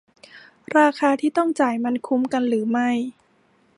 [0.77, 2.89] ราคาที่ต้องจ่ายมันคุ้มกันหรือไม่